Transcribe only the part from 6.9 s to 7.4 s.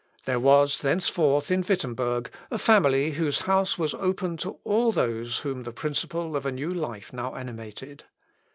now